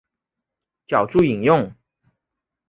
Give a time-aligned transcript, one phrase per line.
[0.87, 1.71] 脚注引用